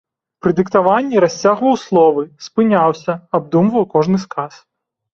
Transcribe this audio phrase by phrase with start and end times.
[0.45, 4.53] Пры дыктаванні расцягваў словы, спыняўся, абдумваў кожны сказ.